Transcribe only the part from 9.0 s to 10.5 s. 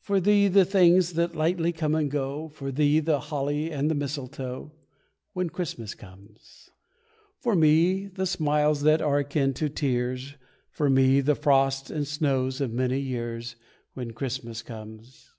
are akin to tears,